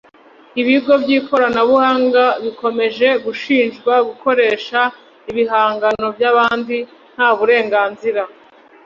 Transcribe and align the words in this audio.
Ibigo 0.61 0.93
by’ikoranabuhanga 1.03 2.23
bikomeje 2.43 3.07
gushinjwa 3.25 3.93
gukoresha 4.07 4.79
ibihangano 5.31 6.05
by’abandi 6.15 6.77
nta 7.13 7.27
burenganzira 7.37 8.23